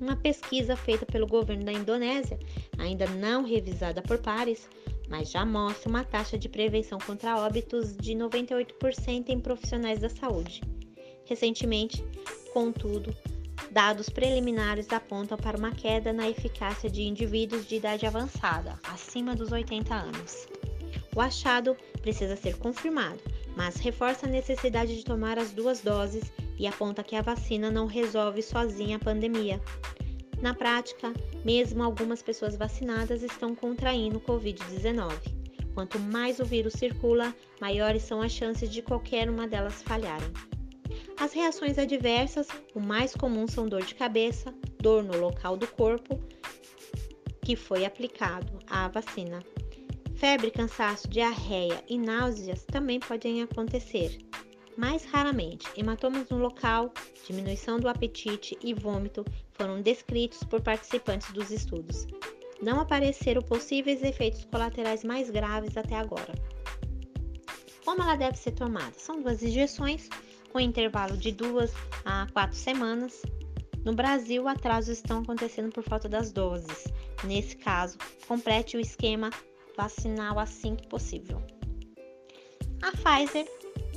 [0.00, 2.38] Uma pesquisa feita pelo governo da Indonésia,
[2.76, 4.68] ainda não revisada por pares,
[5.08, 10.60] mas já mostra uma taxa de prevenção contra óbitos de 98% em profissionais da saúde.
[11.24, 12.04] Recentemente,
[12.52, 13.14] contudo,
[13.70, 19.52] dados preliminares apontam para uma queda na eficácia de indivíduos de idade avançada, acima dos
[19.52, 20.48] 80 anos.
[21.14, 23.20] O achado precisa ser confirmado,
[23.56, 27.86] mas reforça a necessidade de tomar as duas doses e aponta que a vacina não
[27.86, 29.60] resolve sozinha a pandemia.
[30.40, 31.12] Na prática,
[31.44, 35.12] mesmo algumas pessoas vacinadas estão contraindo o Covid-19.
[35.74, 40.32] Quanto mais o vírus circula, maiores são as chances de qualquer uma delas falharem.
[41.18, 46.20] As reações adversas, o mais comum são dor de cabeça, dor no local do corpo
[47.42, 49.42] que foi aplicado a vacina.
[50.16, 54.18] Febre, cansaço, diarreia e náuseas também podem acontecer.
[54.76, 56.92] Mais raramente, hematomas no local,
[57.26, 59.24] diminuição do apetite e vômito
[59.56, 62.06] foram descritos por participantes dos estudos.
[62.62, 66.32] Não apareceram possíveis efeitos colaterais mais graves até agora.
[67.84, 68.92] Como ela deve ser tomada?
[68.96, 70.08] São duas injeções
[70.52, 71.72] com intervalo de duas
[72.04, 73.22] a quatro semanas.
[73.84, 76.84] No Brasil, atrasos estão acontecendo por falta das doses.
[77.24, 79.30] Nesse caso, complete o esquema
[79.76, 81.40] vacinal assim que possível.
[82.82, 83.46] A Pfizer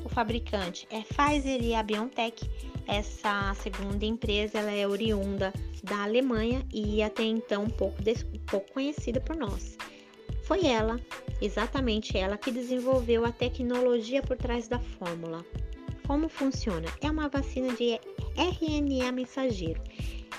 [0.03, 2.49] o fabricante é Pfizer e a BioNTech.
[2.88, 7.97] Essa segunda empresa ela é oriunda da Alemanha e até então pouco,
[8.49, 9.77] pouco conhecida por nós.
[10.43, 10.99] Foi ela,
[11.41, 15.45] exatamente ela, que desenvolveu a tecnologia por trás da fórmula.
[16.07, 16.88] Como funciona?
[17.01, 17.99] É uma vacina de
[18.35, 19.81] RNA mensageiro.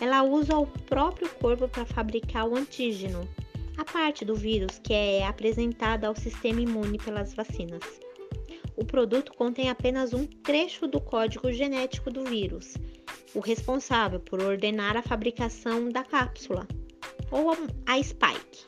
[0.01, 3.29] Ela usa o próprio corpo para fabricar o antígeno,
[3.77, 8.01] a parte do vírus que é apresentada ao sistema imune pelas vacinas
[8.81, 12.75] o produto contém apenas um trecho do código genético do vírus,
[13.35, 16.67] o responsável por ordenar a fabricação da cápsula,
[17.31, 17.51] ou
[17.87, 18.65] a spike,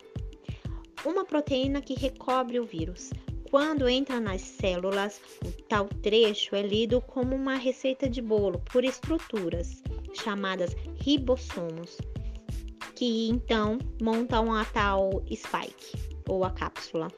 [1.03, 3.11] uma proteína que recobre o vírus.
[3.51, 8.83] quando entra nas células, o tal trecho é lido como uma receita de bolo por
[8.83, 9.83] estruturas
[10.14, 11.98] chamadas ribossomos,
[12.94, 17.09] que então montam a tal spike ou a cápsula.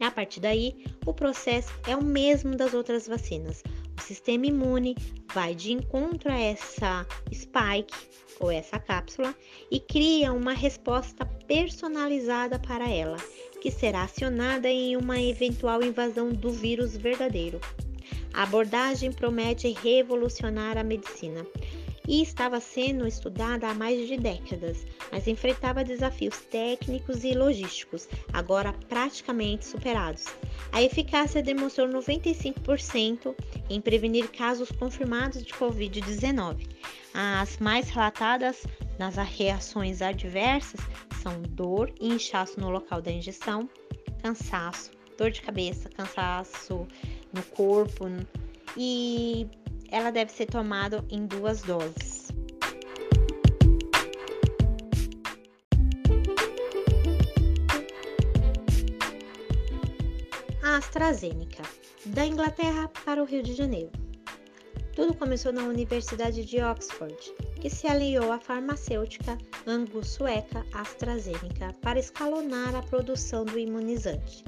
[0.00, 3.62] A partir daí, o processo é o mesmo das outras vacinas.
[3.98, 4.96] O sistema imune
[5.34, 7.94] vai de encontro a essa spike
[8.38, 9.34] ou essa cápsula
[9.70, 13.16] e cria uma resposta personalizada para ela,
[13.60, 17.60] que será acionada em uma eventual invasão do vírus verdadeiro.
[18.32, 21.44] A abordagem promete revolucionar a medicina
[22.08, 28.72] e estava sendo estudada há mais de décadas, mas enfrentava desafios técnicos e logísticos, agora
[28.88, 30.24] praticamente superados.
[30.72, 33.34] A eficácia demonstrou 95%
[33.68, 36.66] em prevenir casos confirmados de Covid-19.
[37.12, 38.66] As mais relatadas
[38.98, 40.80] nas reações adversas
[41.22, 43.68] são dor e inchaço no local da injeção,
[44.22, 46.86] cansaço, dor de cabeça, cansaço
[47.34, 48.06] no corpo
[48.76, 49.46] e
[49.90, 52.28] ela deve ser tomada em duas doses.
[60.62, 61.62] A AstraZeneca,
[62.06, 63.90] da Inglaterra para o Rio de Janeiro.
[64.94, 67.16] Tudo começou na Universidade de Oxford,
[67.60, 74.44] que se aliou à farmacêutica anglo-sueca AstraZeneca para escalonar a produção do imunizante.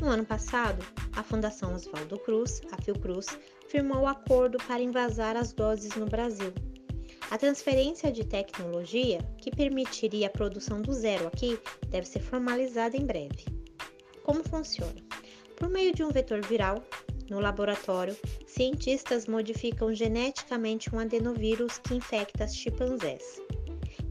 [0.00, 3.26] No ano passado, a Fundação Oswaldo Cruz, a Fiocruz,
[3.72, 6.52] firmou acordo para invasar as doses no Brasil.
[7.30, 11.58] A transferência de tecnologia, que permitiria a produção do zero aqui,
[11.88, 13.46] deve ser formalizada em breve.
[14.24, 15.00] Como funciona?
[15.56, 16.84] Por meio de um vetor viral,
[17.30, 18.14] no laboratório,
[18.46, 23.40] cientistas modificam geneticamente um adenovírus que infecta as chimpanzés,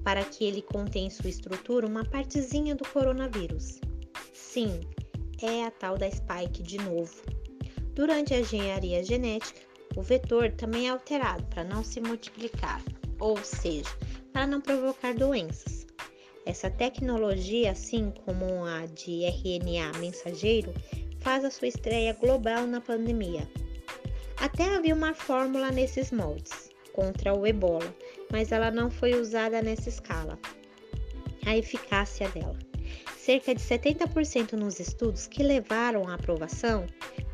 [0.03, 3.79] para que ele contenha em sua estrutura uma partezinha do coronavírus.
[4.33, 4.81] Sim,
[5.39, 7.13] é a tal da spike de novo,
[7.93, 9.61] Durante a engenharia genética,
[9.95, 12.81] o vetor também é alterado para não se multiplicar,
[13.19, 13.89] ou seja,
[14.31, 15.85] para não provocar doenças.
[16.45, 20.73] Essa tecnologia, assim como a de RNA mensageiro,
[21.19, 23.47] faz a sua estreia global na pandemia.
[24.37, 27.93] Até havia uma fórmula nesses moldes contra o ebola,
[28.31, 30.39] mas ela não foi usada nessa escala.
[31.45, 32.70] A eficácia dela.
[33.31, 36.85] Cerca de 70% nos estudos que levaram à aprovação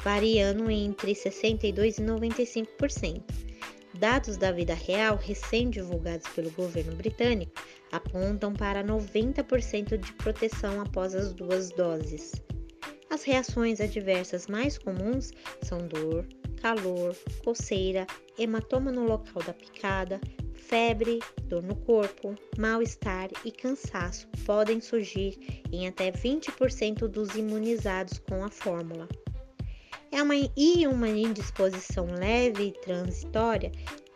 [0.04, 3.24] variando entre 62% e 95%.
[3.96, 7.52] Dados da vida real recém-divulgados pelo governo britânico
[7.92, 12.32] apontam para 90% de proteção após as duas doses.
[13.10, 16.28] As reações adversas mais comuns são dor,
[16.62, 18.06] calor, coceira,
[18.38, 20.20] hematoma no local da picada,
[20.54, 28.44] febre, dor no corpo, mal-estar e cansaço podem surgir em até 20% dos imunizados com
[28.44, 29.08] a fórmula
[30.12, 33.72] é uma, e uma indisposição leve e transitória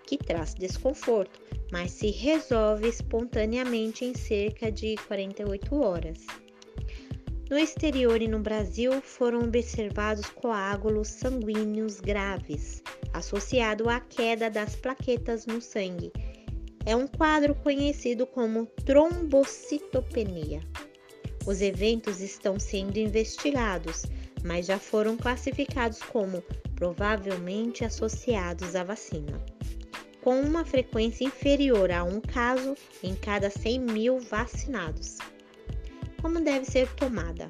[0.05, 1.39] que traz desconforto,
[1.71, 6.25] mas se resolve espontaneamente em cerca de 48 horas.
[7.51, 12.81] No exterior e no Brasil foram observados coágulos sanguíneos graves,
[13.13, 16.11] associado à queda das plaquetas no sangue.
[16.85, 20.61] É um quadro conhecido como trombocitopenia.
[21.45, 24.05] Os eventos estão sendo investigados
[24.43, 26.43] mas já foram classificados como
[26.75, 29.39] provavelmente associados à vacina,
[30.21, 35.17] com uma frequência inferior a um caso em cada 100 mil vacinados.
[36.21, 37.47] Como deve ser tomada?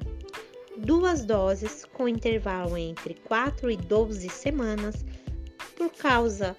[0.78, 5.04] Duas doses com intervalo entre 4 e 12 semanas,
[5.76, 6.56] por causa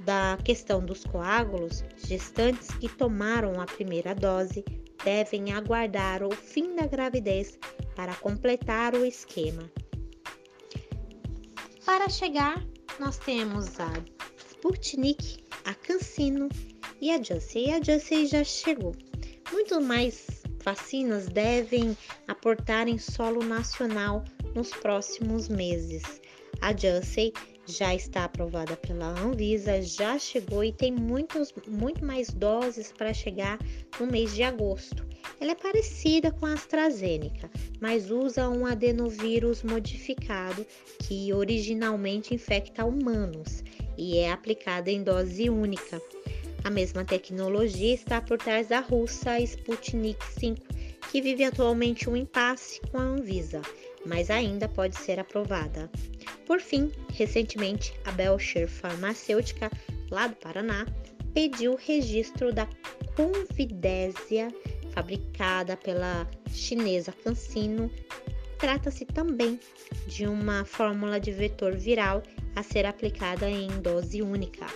[0.00, 4.64] da questão dos coágulos, gestantes que tomaram a primeira dose
[5.04, 7.58] devem aguardar o fim da gravidez
[7.94, 9.70] para completar o esquema.
[11.84, 12.64] Para chegar,
[12.98, 13.92] nós temos a
[14.50, 16.48] Sputnik, a Cancino
[17.00, 17.68] e a Janssen.
[17.68, 18.92] E a Janssen já chegou.
[19.52, 21.96] Muito mais vacinas devem
[22.26, 26.02] aportar em solo nacional nos próximos meses.
[26.60, 27.32] A Janssen
[27.66, 33.58] já está aprovada pela Anvisa, já chegou e tem muitos, muito mais doses para chegar
[33.98, 35.06] no mês de agosto.
[35.40, 37.50] Ela é parecida com a AstraZeneca,
[37.80, 40.64] mas usa um adenovírus modificado
[41.00, 43.62] que originalmente infecta humanos
[43.96, 46.00] e é aplicada em dose única.
[46.64, 50.66] A mesma tecnologia está por trás da russa Sputnik 5,
[51.10, 53.60] que vive atualmente um impasse com a Anvisa,
[54.06, 55.90] mas ainda pode ser aprovada.
[56.46, 59.70] Por fim, recentemente, a Belcher Farmacêutica,
[60.10, 60.86] lá do Paraná,
[61.32, 62.66] pediu o registro da
[63.14, 64.48] Convidésia,
[64.92, 67.90] fabricada pela chinesa CanSino,
[68.64, 69.60] Trata-se também
[70.06, 72.22] de uma fórmula de vetor viral
[72.56, 74.66] a ser aplicada em dose única.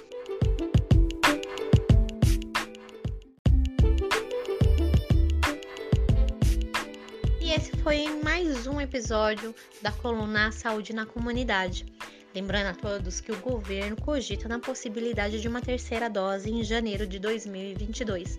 [7.88, 11.86] Foi mais um episódio da coluna Saúde na Comunidade.
[12.34, 17.06] Lembrando a todos que o governo cogita na possibilidade de uma terceira dose em janeiro
[17.06, 18.38] de 2022.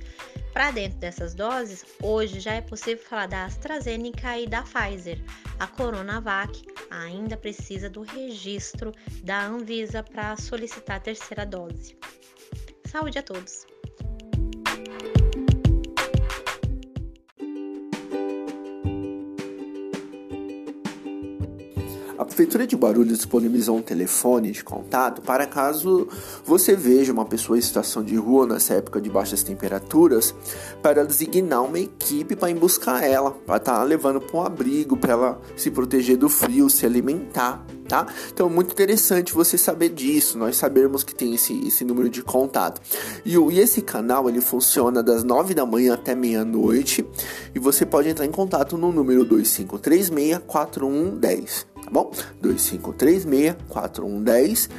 [0.54, 5.20] Para dentro dessas doses, hoje já é possível falar da AstraZeneca e da Pfizer.
[5.60, 8.94] A Coronavac ainda precisa do registro
[9.24, 11.98] da Anvisa para solicitar a terceira dose.
[12.86, 13.69] Saúde a todos!
[22.30, 26.08] Prefeitura de Guarulhos disponibilizou um telefone de contato para caso
[26.46, 30.34] você veja uma pessoa em situação de rua nessa época de baixas temperaturas,
[30.82, 34.96] para designar uma equipe para ir buscar ela, para estar tá levando para um abrigo,
[34.96, 37.66] para ela se proteger do frio, se alimentar.
[37.88, 38.06] Tá?
[38.32, 42.80] Então, muito interessante você saber disso, nós sabermos que tem esse, esse número de contato.
[43.26, 47.04] E, e esse canal ele funciona das 9 da manhã até meia-noite
[47.56, 52.12] e você pode entrar em contato no número 2536 4110 tá bom?
[52.44, 54.70] 2536-4110,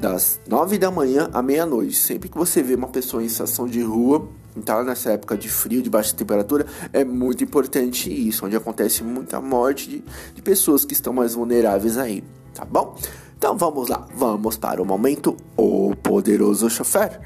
[0.00, 1.94] das 9 da manhã à meia-noite.
[1.94, 4.28] Sempre que você vê uma pessoa em estação de rua,
[4.64, 9.40] tá nessa época de frio, de baixa temperatura, é muito importante isso, onde acontece muita
[9.40, 10.04] morte de,
[10.34, 12.98] de pessoas que estão mais vulneráveis aí, tá bom?
[13.38, 17.20] Então vamos lá, vamos para o momento O Poderoso Chofer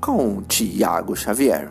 [0.00, 1.70] com Tiago Xavier.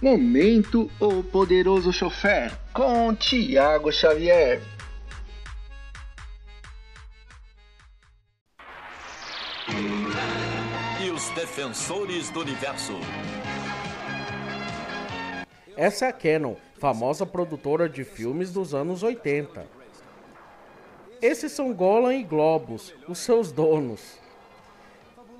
[0.00, 4.62] Momento O Poderoso Chofer com Tiago Xavier.
[11.04, 12.92] E os defensores do universo.
[15.76, 19.66] Essa é a Canon, famosa produtora de filmes dos anos 80.
[21.20, 24.17] Esses são Golan e Globus, os seus donos.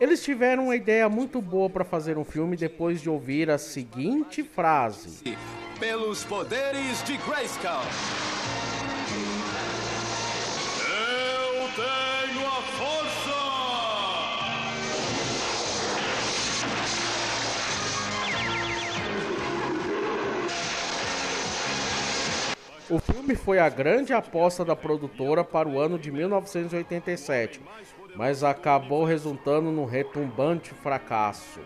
[0.00, 4.44] Eles tiveram uma ideia muito boa para fazer um filme depois de ouvir a seguinte
[4.44, 5.36] frase:
[5.80, 7.70] Pelos poderes de Grayskull.
[10.86, 13.38] Eu tenho a força!
[22.88, 27.60] O filme foi a grande aposta da produtora para o ano de 1987
[28.18, 31.60] mas acabou resultando num retumbante fracasso.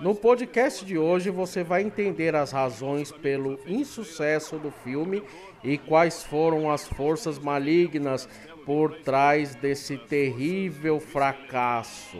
[0.00, 5.22] No podcast de hoje você vai entender as razões pelo insucesso do filme
[5.62, 8.28] e quais foram as forças malignas
[8.66, 12.18] por trás desse terrível fracasso.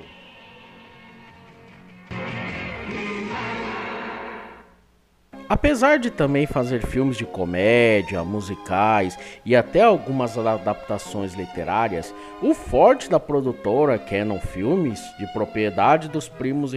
[5.49, 13.09] Apesar de também fazer filmes de comédia, musicais e até algumas adaptações literárias, o forte
[13.09, 16.73] da produtora Canon Filmes, de propriedade dos primos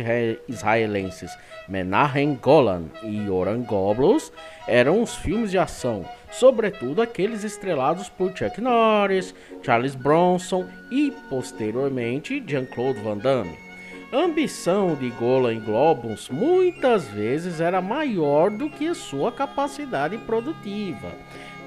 [0.47, 1.32] israelenses
[1.67, 4.32] Menahem Golan e Yoram Goblos,
[4.67, 12.43] eram os filmes de ação, sobretudo aqueles estrelados por Chuck Norris, Charles Bronson e, posteriormente,
[12.45, 13.68] Jean-Claude Van Damme.
[14.12, 21.12] A ambição de Golan Globus muitas vezes era maior do que sua capacidade produtiva.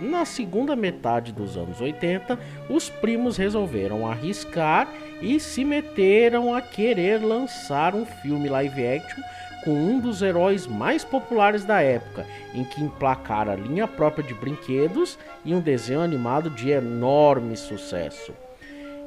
[0.00, 2.36] Na segunda metade dos anos 80,
[2.68, 4.88] os primos resolveram arriscar
[5.20, 9.22] e se meteram a querer lançar um filme live action
[9.64, 14.34] com um dos heróis mais populares da época, em que emplacara a linha própria de
[14.34, 18.34] brinquedos e um desenho animado de enorme sucesso.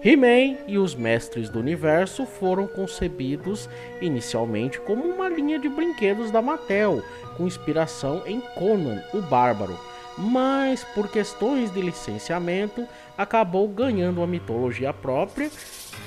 [0.05, 3.67] He-Man e os Mestres do Universo foram concebidos
[3.99, 7.03] inicialmente como uma linha de brinquedos da Mattel,
[7.35, 9.75] com inspiração em Conan o Bárbaro,
[10.15, 12.87] mas por questões de licenciamento
[13.17, 15.49] acabou ganhando uma mitologia própria,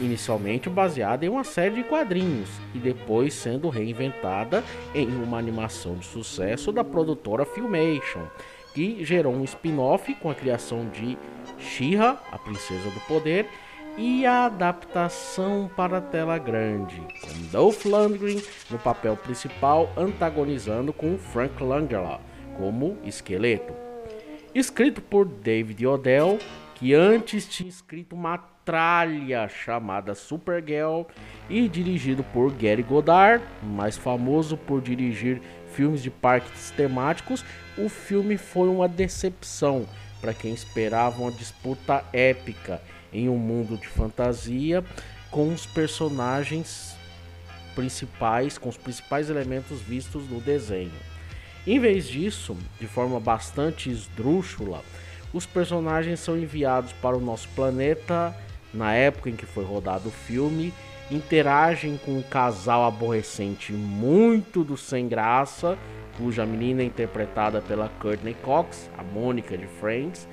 [0.01, 4.62] inicialmente baseada em uma série de quadrinhos e depois sendo reinventada
[4.94, 8.22] em uma animação de sucesso da produtora Filmation,
[8.72, 11.18] que gerou um spin-off com a criação de
[11.59, 13.49] She-Ra, a Princesa do Poder,
[13.99, 18.40] e a adaptação para tela grande, com Dolph Lundgren
[18.70, 22.20] no papel principal antagonizando com Frank Langella
[22.57, 23.74] como esqueleto.
[24.55, 26.38] Escrito por David Odell,
[26.76, 31.03] que antes tinha escrito uma tralha chamada Supergirl,
[31.51, 35.40] e dirigido por Gary Goddard, mais famoso por dirigir
[35.72, 37.44] filmes de parques temáticos,
[37.76, 39.86] o filme foi uma decepção
[40.20, 42.80] para quem esperava uma disputa épica
[43.13, 44.85] em um mundo de fantasia
[45.31, 46.97] com os personagens
[47.75, 50.91] principais, com os principais elementos vistos no desenho.
[51.67, 54.83] Em vez disso, de forma bastante esdrúxula,
[55.33, 58.35] os personagens são enviados para o nosso planeta
[58.73, 60.73] na época em que foi rodado o filme,
[61.11, 65.79] interagem com um casal aborrecente muito do sem graça,
[66.17, 70.29] cuja menina é interpretada pela Courtney Cox, a Mônica de Friends,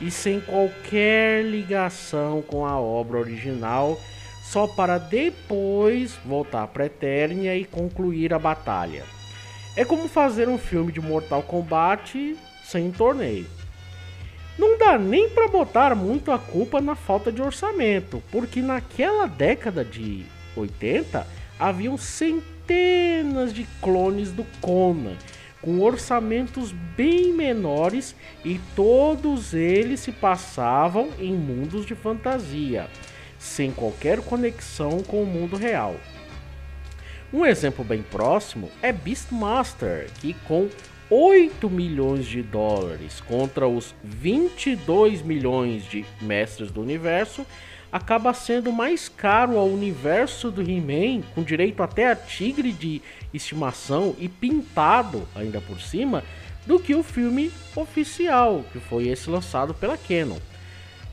[0.00, 4.00] e sem qualquer ligação com a obra original,
[4.42, 9.04] só para depois voltar para Eternia e concluir a batalha.
[9.76, 13.46] É como fazer um filme de Mortal Kombat sem torneio.
[14.58, 19.84] Não dá nem para botar muito a culpa na falta de orçamento, porque naquela década
[19.84, 20.24] de
[20.56, 21.26] 80
[21.58, 25.16] haviam centenas de clones do Conan
[25.62, 32.88] com orçamentos bem menores e todos eles se passavam em mundos de fantasia,
[33.38, 35.96] sem qualquer conexão com o mundo real.
[37.32, 40.68] Um exemplo bem próximo é Beastmaster, que com
[41.08, 47.44] 8 milhões de dólares contra os 22 milhões de Mestres do Universo,
[47.92, 53.02] acaba sendo mais caro ao universo do He-Man, com direito até a tigre de
[53.32, 56.22] estimação e pintado ainda por cima,
[56.66, 60.38] do que o filme oficial, que foi esse lançado pela Canon.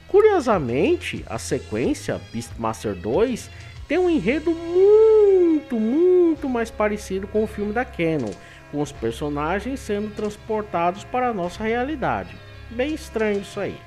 [0.07, 3.49] Curiosamente, a sequência Beastmaster 2
[3.87, 8.31] tem um enredo muito, muito mais parecido com o filme da Canon,
[8.71, 12.35] com os personagens sendo transportados para a nossa realidade.
[12.69, 13.77] Bem estranho isso aí.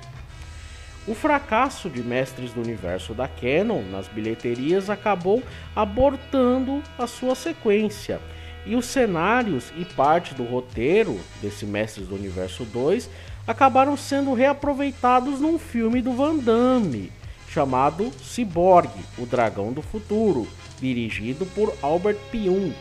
[1.07, 5.41] O fracasso de Mestres do Universo da Canon nas bilheterias acabou
[5.75, 8.19] abortando a sua sequência,
[8.65, 13.09] e os cenários e parte do roteiro desse Mestres do Universo 2
[13.47, 17.11] acabaram sendo reaproveitados num filme do Van Damme
[17.51, 20.47] chamado Cyborg, o Dragão do Futuro,
[20.79, 22.71] dirigido por Albert Pyun,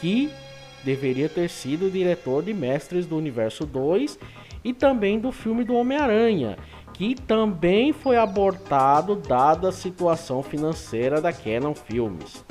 [0.00, 0.30] que
[0.82, 4.18] deveria ter sido diretor de Mestres do Universo 2
[4.64, 6.58] e também do filme do Homem-Aranha,
[6.96, 12.42] que também foi abortado dada a situação financeira da Canon Filmes.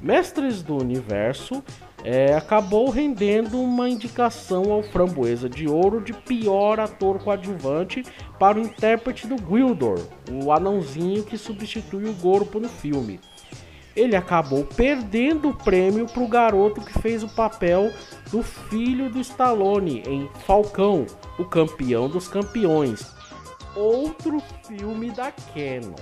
[0.00, 1.62] Mestres do Universo
[2.02, 8.04] é, acabou rendendo uma indicação ao Framboesa de Ouro de pior ator coadjuvante
[8.38, 13.20] para o intérprete do Gwildor, o anãozinho que substitui o Gorpo no filme.
[13.94, 17.92] Ele acabou perdendo o prêmio para o garoto que fez o papel
[18.30, 21.06] do filho do Stallone em Falcão,
[21.36, 23.17] o campeão dos campeões,
[23.78, 25.94] outro filme da Canon.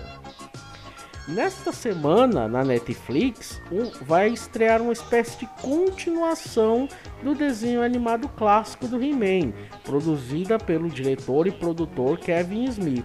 [1.28, 3.60] Nesta semana, na Netflix,
[4.02, 6.88] vai estrear uma espécie de continuação
[7.22, 9.52] do desenho animado clássico do He-Man,
[9.82, 13.04] produzida pelo diretor e produtor Kevin Smith.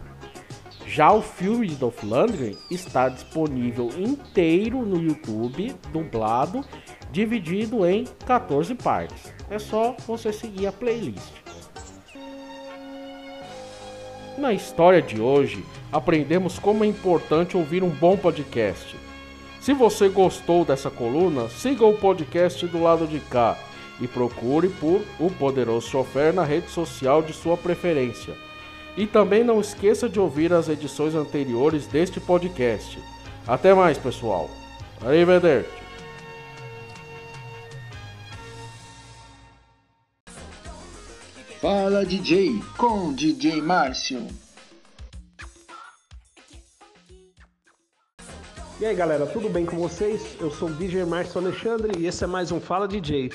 [0.85, 6.63] Já o filme de Dolph Lundgren está disponível inteiro no YouTube, dublado,
[7.11, 9.33] dividido em 14 partes.
[9.49, 11.40] É só você seguir a playlist.
[14.37, 18.95] Na história de hoje, aprendemos como é importante ouvir um bom podcast.
[19.59, 23.57] Se você gostou dessa coluna, siga o podcast do lado de cá
[23.99, 28.33] e procure por O Poderoso Chofer na rede social de sua preferência.
[28.97, 32.97] E também não esqueça de ouvir as edições anteriores deste podcast.
[33.47, 34.49] Até mais, pessoal.
[35.05, 35.80] Arrivederci.
[41.61, 44.25] Fala DJ com DJ Márcio.
[48.79, 50.35] E aí galera, tudo bem com vocês?
[50.39, 53.29] Eu sou o DJ Márcio Alexandre e esse é mais um Fala DJ.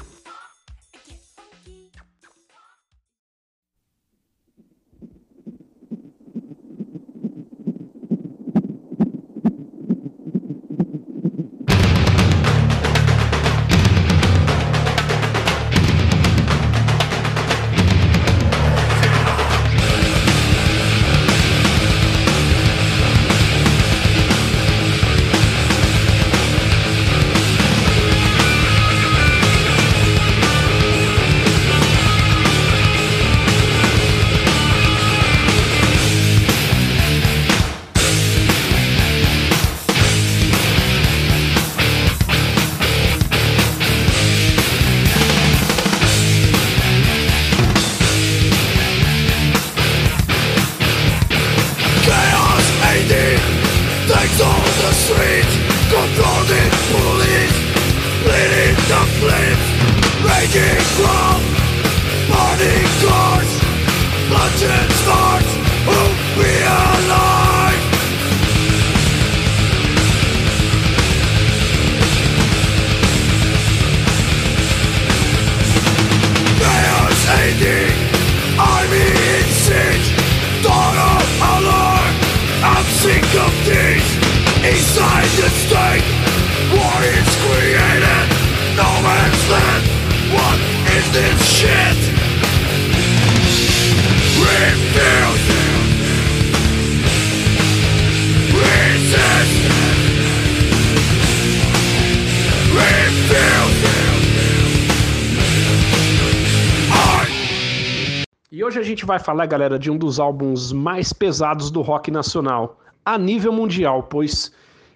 [108.97, 113.53] Gente vai falar, galera, de um dos álbuns mais pesados do rock nacional, a nível
[113.53, 114.51] mundial, pois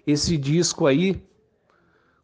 [0.07, 1.21] esse disco aí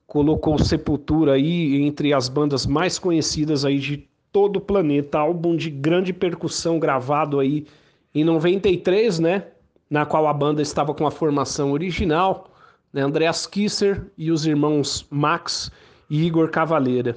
[0.08, 5.70] colocou Sepultura aí entre as bandas mais conhecidas aí de todo o planeta, álbum de
[5.70, 7.68] grande percussão gravado aí
[8.14, 9.44] em 93, né,
[9.88, 12.50] na qual a banda estava com a formação original,
[12.92, 15.72] né, Andreas Kisser e os irmãos Max
[16.10, 17.16] e Igor Cavaleira.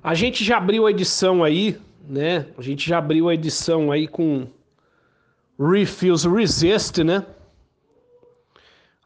[0.00, 1.76] A gente já abriu a edição aí,
[2.10, 2.46] né?
[2.58, 4.48] A gente já abriu a edição aí com
[5.58, 7.24] Refuse Resist, né?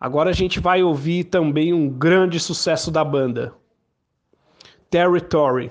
[0.00, 3.54] Agora a gente vai ouvir também um grande sucesso da banda,
[4.90, 5.70] Territory.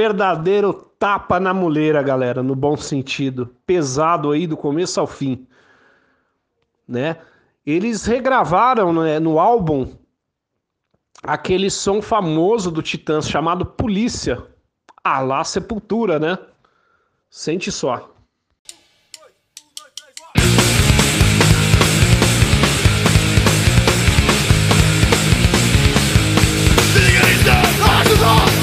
[0.00, 3.54] Verdadeiro tapa na muleira, galera, no bom sentido.
[3.66, 5.46] Pesado aí do começo ao fim.
[6.88, 7.18] Né?
[7.66, 9.92] Eles regravaram né, no álbum
[11.22, 14.42] aquele som famoso do Titãs chamado Polícia.
[15.04, 16.38] Ah lá, Sepultura, né?
[17.28, 18.14] Sente só.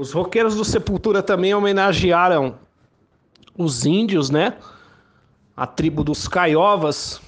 [0.00, 2.58] Os roqueiros do Sepultura também homenagearam
[3.54, 4.56] os índios, né?
[5.54, 7.20] A tribo dos Caiovas,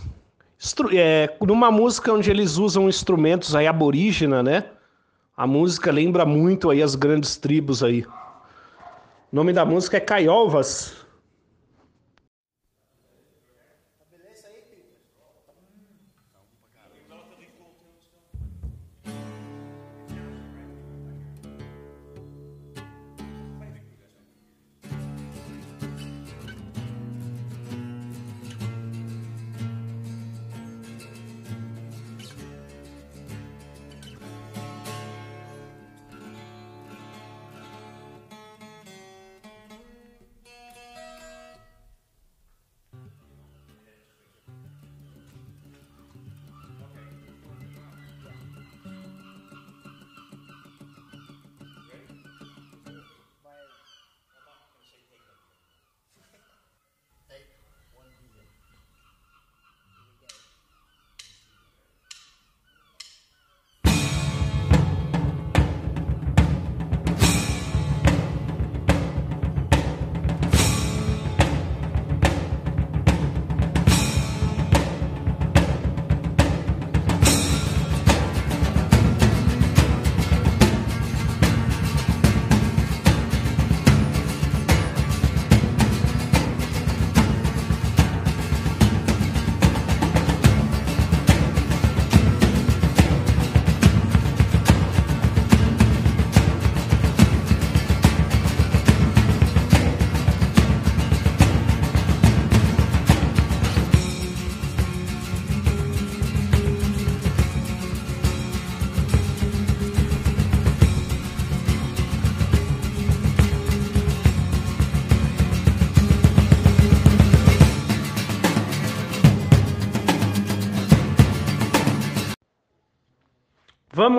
[0.91, 4.65] é, numa música onde eles usam instrumentos aí aborígena, né?
[5.37, 8.07] A música lembra muito aí as grandes tribos aí.
[9.31, 10.97] O nome da música é Caiovas.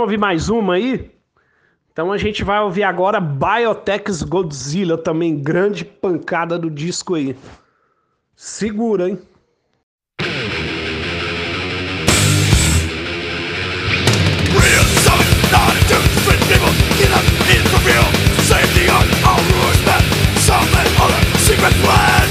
[0.03, 1.09] Vamos ouvir mais uma aí?
[1.93, 7.37] Então a gente vai ouvir agora Biotech's Godzilla, também grande pancada do disco aí.
[8.35, 9.19] Segura, hein?
[21.37, 22.22] Secret plans!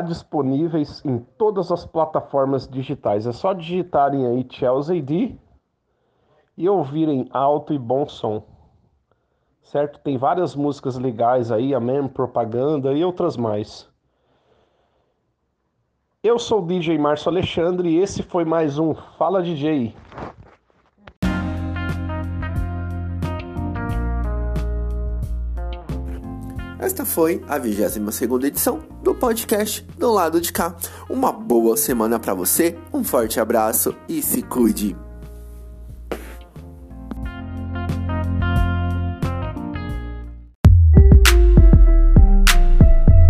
[0.00, 3.26] Está disponível em todas as plataformas digitais.
[3.26, 5.36] É só digitarem aí Chelsea D
[6.56, 8.42] e ouvirem alto e bom som.
[9.62, 10.00] Certo?
[10.00, 13.88] Tem várias músicas legais aí, a mesma propaganda e outras mais.
[16.22, 19.94] Eu sou o DJ Márcio Alexandre e esse foi mais um Fala DJ.
[26.80, 30.74] Esta foi a 22 edição do podcast do lado de cá.
[31.10, 34.96] Uma boa semana para você, um forte abraço e se cuide.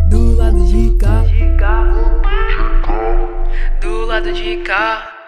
[0.08, 1.24] Do lado de cá.
[3.80, 5.19] do lado de cá.